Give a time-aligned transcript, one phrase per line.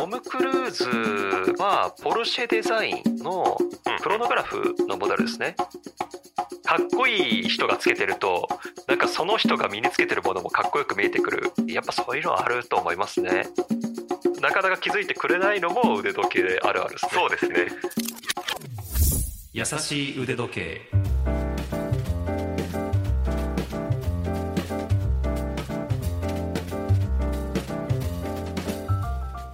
[0.00, 0.84] トム・クルーズ
[1.62, 3.58] はポルシェデザインの
[4.02, 5.54] クロノグラフのモデルですね。
[6.64, 8.48] かっこいい人がつけてると
[8.88, 11.52] なんかその人が身につけてるものもかっこよく見えてくる。
[11.66, 13.48] やっぱそういうのあると思いますね。
[14.40, 17.10] なかなか気づいてくれないのも腕時計あるあるですね。
[17.12, 17.66] そうですね。
[19.52, 20.80] 優しい腕時計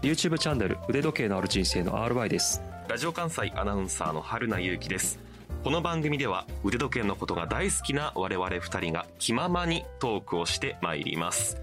[0.07, 2.63] YouTube チャンネル腕時計のある人生の RY です。
[2.87, 5.19] ラジオ関西アナウンサーの春名ゆうきです。
[5.65, 11.61] この番組では腕時計のことが大好きな我々二人が気ままにトークをしてまいります。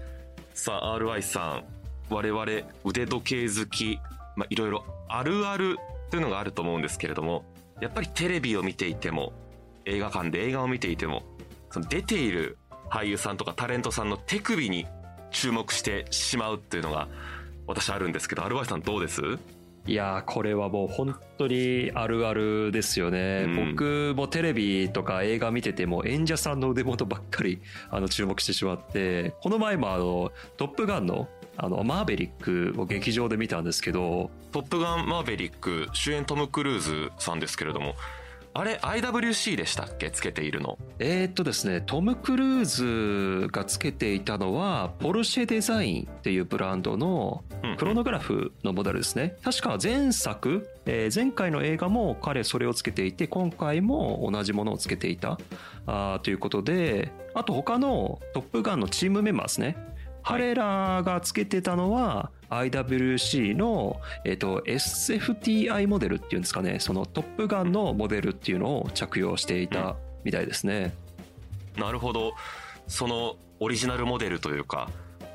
[0.52, 1.64] さあ RY さん
[2.10, 2.44] 我々
[2.84, 3.98] 腕時計好き、
[4.36, 5.78] まあ、いろいろあるある
[6.10, 7.46] というのがあると思うんですけれども
[7.80, 9.32] やっぱりテレビを見ていても
[9.86, 11.22] 映画館で映画を見ていても
[11.70, 12.58] その出ている
[12.90, 14.86] 俳優さんとかタレントさんの手首に
[15.30, 17.08] 注目してしまうっていうのが
[17.66, 19.22] 私あるんですけどアルバイさんどうです？
[19.86, 37.94] いやこれはもう本当に あるあるですよね、うん、僕もテレビとか映画見てても演者さんの腕元ばっかりあの注目してしまってこの前もあの「トップガンの」あのマーベリックを劇場で見たんですけど「トップガンマーベリック」主演トム・クルーズさんですけれども
[38.56, 40.12] あれ IWC でしたっけ？
[40.12, 40.78] つけているの。
[41.00, 47.42] えー、っとですねトム・クルーズがつけていたのはポルシェデザインっていうブランドの
[47.78, 55.36] クロノグラフのモデルですね、確か前作、えー、前回の映画も彼それをつけていて今回も同じものをつけていた
[55.86, 59.76] あということであと他の「トップガン」のチームメンバーですね。
[60.22, 70.94] 彼らがつけてたのは IWC の、えっと、SFTI モデルっていうんですかねそのトップガンのモデルっていうのを着用していたみたいですね。
[71.76, 72.34] なるほど
[72.86, 74.90] そのオリジナルモデルというか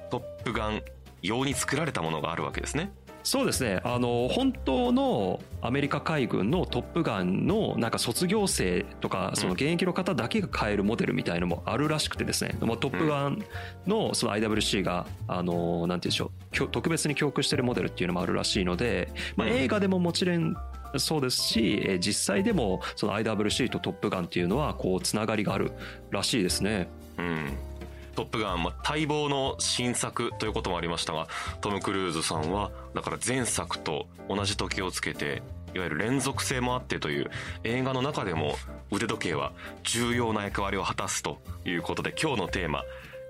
[0.10, 0.82] トップガン
[1.22, 2.92] 用に作られたものがあるわけですね。
[3.24, 3.82] そうですね。
[3.84, 13.44] あの本当のアメリカ海軍のトップガンのなんか卒業生とかその現役の方だけが買えるモデルみたいのもあるらしくてですね、トップガン
[13.86, 16.32] のその IWC があのなんていうんでしょ
[16.66, 16.68] う。
[16.72, 20.56] 特別に供給してるモデルっていうのもあるらしいので、まあ、映画でももちろん
[20.98, 25.72] そうですし実際でもその IWC とトップガンっていうのはこうつながりがある
[26.10, 26.90] らしいですね。
[27.18, 27.69] うん
[28.16, 31.28] トップガン、まあ、待望の新作ということもありましたが、
[31.62, 35.42] トム・クルーズさんは、だから前作と同じ時計をつけて、
[35.74, 37.30] いわゆる連続性もあってという
[37.64, 38.56] 映画の中でも
[38.92, 39.54] 腕時計は
[39.84, 42.84] 重要な役割を果たすということで今日のテーマ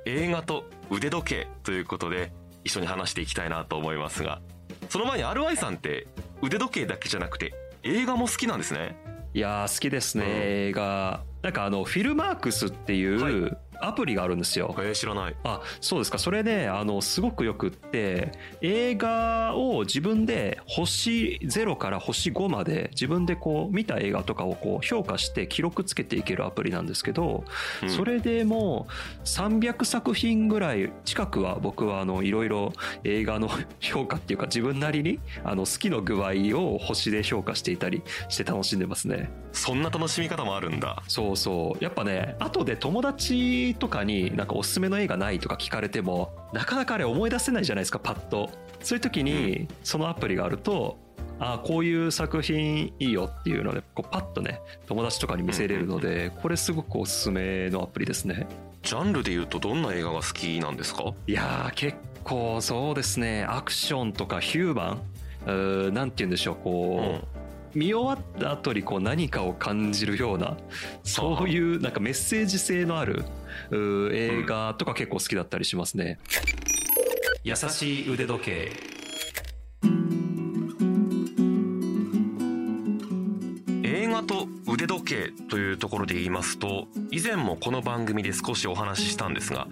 [0.06, 2.32] 映画と腕時計ということで
[2.64, 4.42] 一緒に話していきたいなと思いますが
[4.90, 6.08] その前に RY さんって
[6.42, 7.54] 腕時計だけじゃなくて
[7.84, 8.98] 映画も好きなんですね。
[9.34, 11.22] いや好きですね、うん、映画。
[11.42, 14.74] なんかあのフィルマークスっていう、はいアプリがあるんですよ。
[14.80, 15.36] えー、知らない。
[15.44, 16.18] あ、そうですか。
[16.18, 18.32] それね、あの、すごくよくって、
[18.62, 27.44] 映画を自分で星0から星5まで自分でこう見た映画とかをこう評価して記録つけていけるアプリなんですけど、
[27.82, 32.74] うん、それでもう300作品ぐらい近くは僕はあの、いろいろ
[33.04, 39.30] 映画の評価っていうか自分なりにあの好きの具合を星で評価していたりして楽しんでますね。
[39.52, 41.04] そんな楽しみ方もあるんだ。
[41.08, 41.84] そうそう。
[41.84, 48.50] やっぱね、後で友達とかになんかおすすめの映画ないとか聞かれてもなかなかあれ思い出せないじゃないですかパッと。
[48.82, 50.98] そういう時にそのアプリがあると
[51.40, 58.48] ああこういう作品いいよっていうのでこうパッとね友達とかに見せれるのでこれすごくおすすめのアプリですね。
[58.84, 61.14] ジャンルでいうとどんな映画が好きなんですか？
[61.28, 63.44] いや結構そうですね。
[63.44, 64.98] アクションとかヒューマ
[65.48, 67.39] ンうなんて言うんでしょうこう、うん
[67.74, 70.58] 見終わった後にこう何かを感じるような
[71.04, 73.26] そういうなんかメッセージ性のある
[73.72, 76.20] 映画とか結構好きだったりしますね。
[77.44, 78.72] 優しい腕時計。
[83.84, 89.68] 映画と腕時計というところで言いますと以前もこの番組で少しお話ししたんですが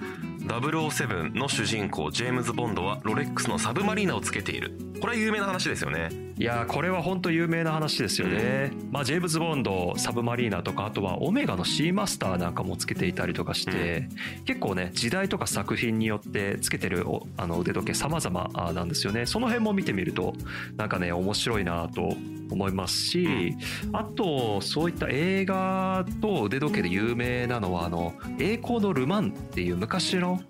[0.48, 4.78] 007の主人公ジェームズ・ボンドはロレックスのサブマリーナをつけている。
[5.00, 14.08] これは有名な話ですよねいやこれは本当有名な話ですよね、うん、まあジェームズ・ボンドサブマリーナとかあとはオメガのシーマスターなんかもつけていたりとかして、
[14.38, 17.06] うん、結構ね時代とか作品によってつけてる
[17.38, 19.26] あの腕時計様々なんですよね。
[19.26, 20.34] その辺も見てみると
[20.76, 22.14] なんかね面白いなと
[22.50, 23.56] 思いますし、
[23.92, 30.42] あとそういった映画と腕時計で有名なのはあの栄光のルマンっていう昔の、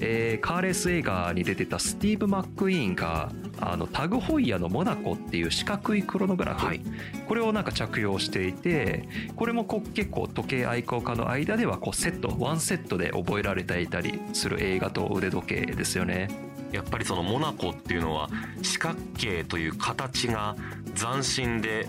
[0.00, 3.30] えー、カーレース映画に出てたスティーブ・マック・イーンが
[3.60, 6.80] あのタグホイヤのモナコっていう四角いクロノグラフ、はい、
[7.26, 16.28] これをなんか着用していてこれもこう結構時計愛好家の間ではこうセットワンセットで覚えられていたりする映画と腕時計ですよね。
[16.72, 18.30] やっぱりそのモナコっていうのは
[18.62, 20.56] 四角形という形が
[20.94, 21.86] 斬新で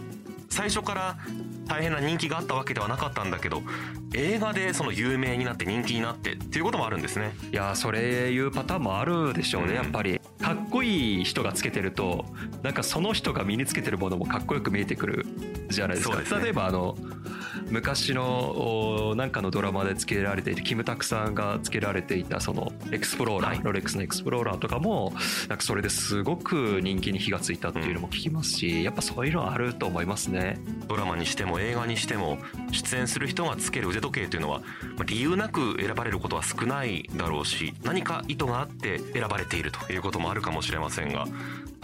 [0.54, 1.18] 最初から
[1.66, 3.64] 大変な人気があったわけではなかったんだけど
[4.14, 7.34] 映画でその有名になって人気になってっていうこともあるんですね。
[7.52, 9.76] いやそれいうパターンもあるでしょうね、うん。
[9.76, 10.22] やっぱり。
[10.40, 12.26] かっこいい人がつけてると
[12.62, 15.26] なんかその人が身につけてるものもかっこよく見えてくる
[15.70, 16.18] じゃないですか。
[16.18, 16.44] ね。
[16.44, 16.96] 例えばあの
[17.70, 25.14] 昔のおなんかのドラマでつけられていてキムタクさんがつけられていたそのエクスプローラー、はいロレックスのエクスプローラーとかも
[25.48, 30.60] なんかそれですごく人気に火がついたっていうのも聞きますし、やっぱそういうのはあると思いますね。
[30.88, 32.38] ドラマにしても映画にしても
[32.72, 41.28] 出演する人がつける腕時計というのはまあ理由なく選ばれることは少ないだろうし何か意図があって選ばれているということもあるかもしれませんが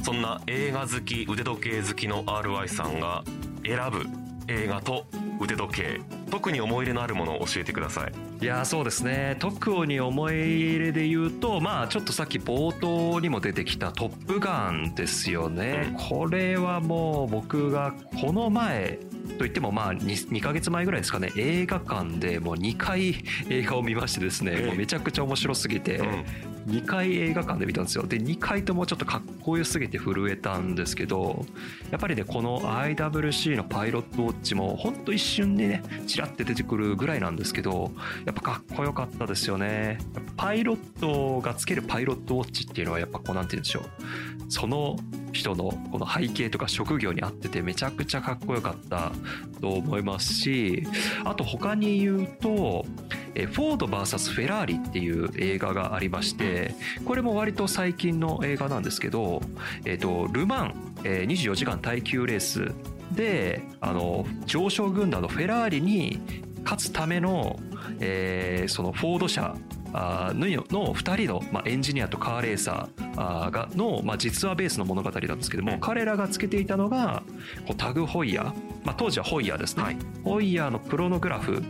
[0.03, 3.23] そんな映画好き腕時計好きの RY さんが
[3.63, 4.05] 選ぶ
[4.47, 5.05] 映画と
[5.39, 6.01] 腕時計。
[6.29, 8.43] 特に思い入れのあるものを教えてください。
[8.43, 9.35] いやーそうですね。
[9.39, 18.99] 特に思い入れで言うとまあちょっとさっき冒頭にも出てきた「トップガン」ですよね、これはもう僕がこの前
[19.37, 21.31] といってもまあ 2, 2ヶ月前ぐらいですかね。
[21.35, 23.15] 映画館でもう2回
[23.49, 24.65] 映画を見ましてですね、ええ。
[24.67, 26.25] もうめちゃくちゃ面白すぎて、うん
[26.69, 28.05] 2回映画館で見たんですよ。
[28.05, 31.45] で2回ともちょっとかっこよすぎて震えたんですけど
[31.91, 37.91] やっぱりねこの IWC のパイロットウォッチもほんと一瞬にねチラッて出てくるぐらいなんですけど
[38.25, 39.97] やっぱかっこよかったですよね。
[40.37, 43.83] パイロットがつけるパイロットウォッチっていうのはやっぱこうなんて言うんでしょう。
[44.49, 44.97] その
[45.31, 49.11] 人のこの背景とか職業に合っててめちゃくちゃかっこよかった
[49.61, 50.87] と思いますし
[51.23, 52.85] あと他に言うと
[53.35, 59.41] えーフォード VS フェラーリっていう映画がありましてこれも割と最近の映画なんですけど、
[59.85, 62.71] えー、とル・マン、えー24時間耐久レース
[63.11, 66.19] であの上昇軍団のフェラーリに
[66.63, 67.59] 勝つための、
[67.99, 69.55] えーそのフォード社
[69.93, 77.23] のの2人の、まあ、エンジニアとカーレーサーがの、まあ、実話ベースの物語なんですけども彼らがつけていたのが
[77.77, 78.45] タグ・ホイヤー、
[78.83, 79.97] まあ、当時はホイヤーですね、はい。
[80.23, 81.63] ホイヤーのクロノグラフ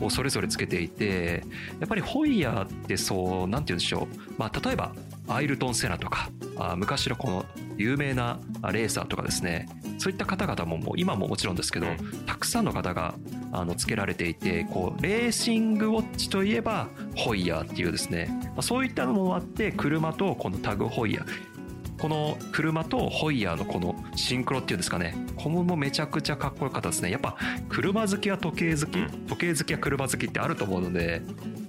[0.00, 1.42] をそれぞれつけていて
[1.80, 4.92] やっぱりホイヤーってそうなんて言うんでしょう、まあ、例えば
[5.28, 7.46] アイルトン・セナとかあ昔のこの
[7.76, 9.68] 有名なあレーサーとかですね。
[9.98, 11.96] そういった方々ももう今ももちろんですけど、うん。
[12.26, 13.14] たくさんの方が
[13.52, 21.53] あのつけられていてこうレーシングウォッチといえばホイヤーっていうですね、まあ、そういったのもあって車とこのタグホイヤー
[21.98, 25.14] この車とホイヤーのこのシンクロっていうんですかね。
[25.36, 27.10] これもめちゃくちゃかっこよかったですね。
[27.10, 27.36] やっぱ
[27.68, 29.26] 車好きは時計好き、うん。
[29.26, 31.22] 時計好きは車好きってあると思うので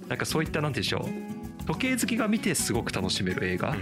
[0.08, 1.64] なんかそういったなんて言うんでしょう。
[1.64, 3.76] 時計好きが見てすごく楽しめる映画、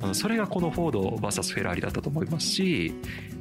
[0.00, 2.94] あのそれがこのフォード VS フェラーリだったと思いますし、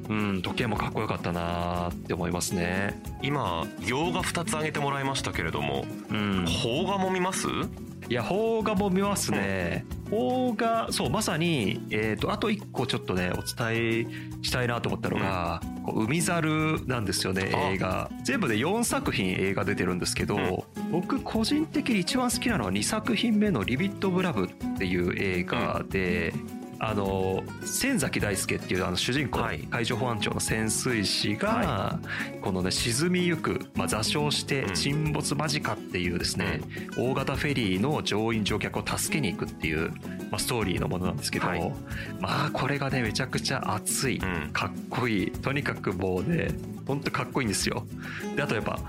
[0.09, 3.01] うん、時計もかっこよかったなーって思いますね。
[3.21, 7.47] 今洋画2つ挙げてもらいましたけれどもうん、邦画も見ます？
[8.09, 9.85] いや邦画も見ますね。
[10.09, 14.07] 邦画そうまさに、えー、とあと一個ちょっとねお伝え
[14.41, 26.33] したいなと思ったのが「こう海猿」なんですよねあ映画全部で4作品映画出てるんですけど、僕個人的に一番好きなのは2作品目の「リビット・ブラブ」っていう映画で。
[26.79, 29.59] あの千崎大輔っていうあの主人公、はい。
[29.69, 31.99] 海上保安庁の潜水士が、
[32.41, 34.75] このね沈みゆく、まあ、座礁してうん。
[34.75, 36.61] 沈没間近っていうですね、
[36.97, 39.91] 大型フェリーの乗員乗客を助けに行くっていう、
[40.29, 41.73] まあ、ストーリーのものなんですけど、はい。
[42.19, 44.51] まあこれがねめちゃくちゃ熱い、うん。
[44.51, 46.49] かっこいいとにかくもうね
[46.85, 47.85] ほんとかっこいいんですよ。
[48.35, 48.79] であとやっぱ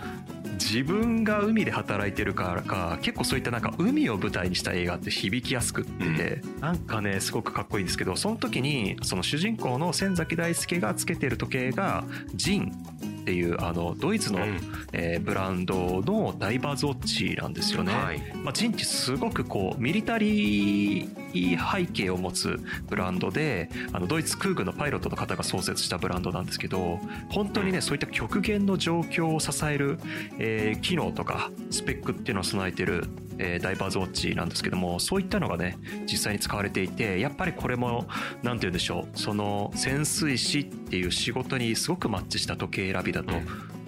[0.54, 12.04] 自分が海で働いてるからか結構そういったなんか海を舞台にした映画って響きやすくって、なんかねすごくかっこいいんですけどその時にその主人公の千崎大輔がつけてる時計が
[12.34, 12.72] ジン
[13.20, 14.58] っていうあのドイツの、うん。
[14.92, 17.92] えーブランドのダイバーズウォッチなんですよね。
[17.92, 18.32] はい。
[18.36, 26.98] まあ、ジンってすごくこうミリタリー背景を持つブランドであのドイツ空軍のパイロットの方が創設したブランドなんですけど
[27.30, 29.98] 本当にねそういった極限の状況を支える、
[30.38, 33.04] えー機能とかスペックっていうのを備えてる、
[33.38, 38.06] えーダイバーズウォッチなんですけどもそういったのがね実際に使われていてやっぱりこれも
[38.42, 43.34] 何て言うんでしょうその潜水士っていう仕事にすごくマッチした時計選びだと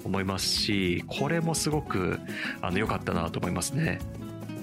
[0.04, 2.18] 思いますしこれもすごく
[2.60, 3.98] あの良かったなと思いますね。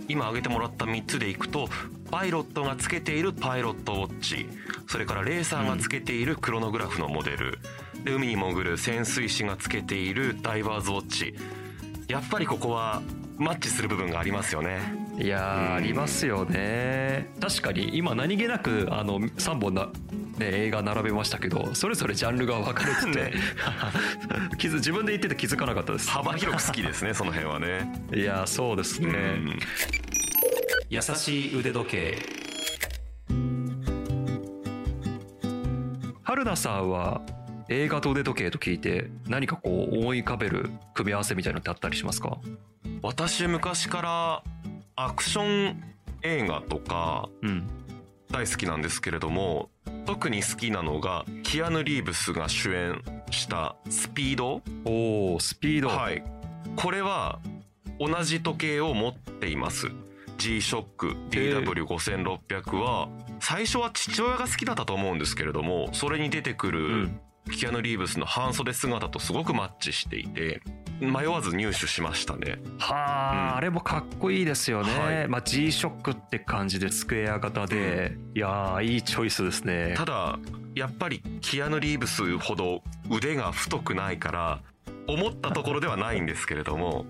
[0.07, 1.67] 今挙げてもらった3つでいくと
[2.09, 4.47] パイロットがつけているパイロットウォッチ。
[4.87, 7.59] それからレーサーがつけているクロノグラフのモデル、
[8.03, 11.35] で海に潜る潜水士がつけているダイバーズウォッチ。
[12.07, 13.01] やっぱりここは
[13.37, 14.79] マッチする部分がありますよね。
[15.19, 15.73] いやーうん。
[15.75, 17.29] ありますよね。
[17.39, 19.91] 確かに今何気なくあの3本な、ね、
[20.39, 23.33] 映画並べましたけどそれぞれジャンルが分かれてて、 ね。
[24.57, 26.09] 気づ自分で言ってて気づかなかったです。
[26.09, 29.59] 幅広く好きですね その辺はね、いやーそうですね、うん。
[30.89, 32.37] 優しい腕時計。
[36.47, 37.21] 田さんは
[37.69, 42.38] 映画と腕時計と聞いて何かこう思い浮かべる組み合わせみたいのってあったりしますか？
[43.01, 44.43] 私昔から
[44.95, 45.83] アクション
[46.24, 47.67] 映画とかうん。
[48.29, 49.69] 大好きなんですけれども
[50.05, 56.21] 特に好きなのがキアヌ・リーブスが主演した「スピード」おおスピード、はい。
[56.75, 57.39] これは
[58.00, 59.88] 同じ時計を持っています。
[60.38, 63.07] G-SHOCK DW5600 は
[63.39, 70.61] 最初は父親が好きだったと思うんですけれどもそれに出てくうるんキアヌ・リーブスの半袖姿とすごくマッチしていて
[70.99, 72.59] 迷わず入手しましたね。
[72.79, 73.55] はあ、うん。
[73.57, 75.27] あれもかっこいいですよね、はい。
[75.27, 79.93] まあ、G ショックって感じでスクエア型で、いやーいいチョイスですね。
[79.95, 80.39] ただ
[80.75, 84.61] やっぱりキアヌ・リーブスほど腕が太くないから
[85.07, 87.05] 思ったところではないんですけれども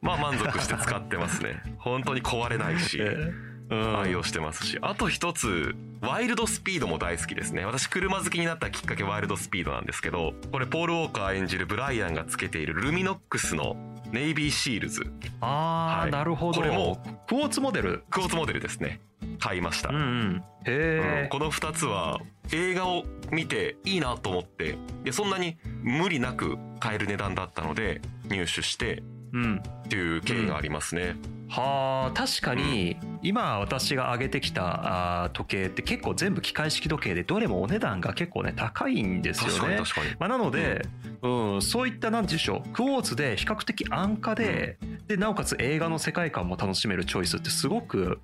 [0.00, 1.62] まあ満足して使ってますね。
[1.78, 2.98] 本当に壊れないし。
[3.00, 7.64] えうん愛用してますしあと一つワイルドスピードも大好きですね。
[7.64, 13.76] 私車好きになったきっかけワイルドスピードなんですけどこれポール・ウォーカー演じるブライアンがつけているルミノックスの
[14.12, 15.10] ネイビーシールズ。
[15.40, 16.10] ああ、はい。
[16.10, 16.60] なるほど。
[16.60, 18.04] これもクォーツモデル？
[18.10, 19.00] クォーツモデルですね。
[19.40, 20.36] 買いました、うんうん。
[20.36, 21.28] へえ、うん。
[21.30, 22.20] この2つは
[22.52, 31.16] 映画を見ていいなと思ってでそんなに無理なく買える値段だったので入手してうんっていう経緯がありますね、
[31.48, 39.76] はあ確かに今私が挙げてきた時計って結構全部機械式時計でどれもお値段が結構ね高いんですよね。
[39.78, 40.86] 確かにまあ、なので、
[41.22, 48.20] うん、そういったなんて言うんでしょうクォーツで比較的安価で,、でなおかつ映画の世界観も楽しめるチョイスってすごく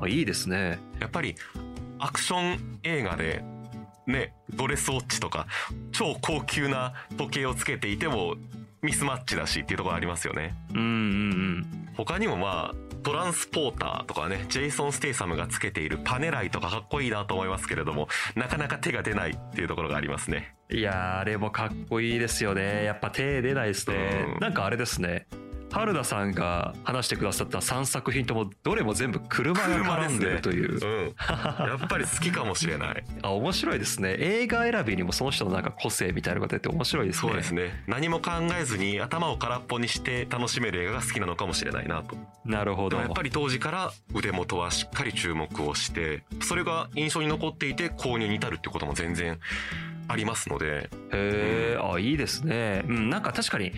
[0.00, 0.78] あいいですね。
[1.00, 1.34] やっぱり
[1.98, 3.44] アクション映画で
[4.06, 5.46] ねドレスウォッチとか
[5.92, 8.34] 超高級な時計をつけていても
[8.82, 10.56] ミスマッチだしっていうところありますよね。
[10.74, 10.86] うんうんう
[11.60, 11.66] ん。
[11.96, 12.74] 他にもまあ
[13.04, 20.56] トランスポーターとかねジェイソン・ステイサムがつけているパネライとかかっこいいなと思いますけれどもなかなか手が出ないっていうところがありますね。
[20.68, 22.84] いやーあれもかっこいいですよね。
[22.84, 24.40] やっぱ手出ないですね、うん。
[24.40, 25.26] なんかあれですね
[25.72, 31.14] 春田さんが話してくださった3作品ともどれも全部車が絡んでるという、うん。
[31.66, 33.04] やっぱり好きかもしれない。
[33.22, 34.14] あ面白いですね。
[34.18, 37.30] 映画選びにもその人のなんか個性みたいなのが出て面白いですね。
[37.30, 37.82] そうですね。
[37.86, 42.16] 何も考えずに頭を空っぽにして楽しめる映画が好きなのかもしれないなと。
[42.44, 42.98] なるほど。
[42.98, 49.38] やっぱり当時から腕元はしっかり注目をしてそれが印象に残っていて購入に至るってことも全然
[50.08, 50.90] ありますので。
[51.12, 52.84] へえあいいですね。
[52.86, 53.72] うんなんか確かに